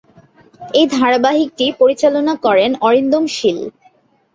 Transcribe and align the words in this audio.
এই 0.73 0.85
ধারাবাহিকটি 0.95 1.65
পরিচালনা 1.81 2.33
করেন 2.45 2.71
অরিন্দম 2.87 3.23
শীল। 3.35 3.59